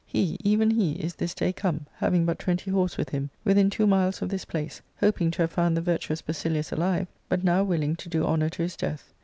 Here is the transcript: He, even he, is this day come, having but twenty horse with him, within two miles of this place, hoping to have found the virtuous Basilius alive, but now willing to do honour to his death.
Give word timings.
He, 0.07 0.37
even 0.43 0.71
he, 0.71 0.93
is 0.93 1.13
this 1.13 1.35
day 1.35 1.53
come, 1.53 1.85
having 1.97 2.25
but 2.25 2.39
twenty 2.39 2.71
horse 2.71 2.97
with 2.97 3.09
him, 3.09 3.29
within 3.43 3.69
two 3.69 3.85
miles 3.85 4.19
of 4.23 4.29
this 4.29 4.45
place, 4.45 4.81
hoping 4.99 5.29
to 5.29 5.43
have 5.43 5.51
found 5.51 5.77
the 5.77 5.81
virtuous 5.81 6.23
Basilius 6.23 6.71
alive, 6.71 7.05
but 7.29 7.43
now 7.43 7.63
willing 7.63 7.95
to 7.97 8.09
do 8.09 8.25
honour 8.25 8.49
to 8.49 8.63
his 8.63 8.75
death. 8.75 9.13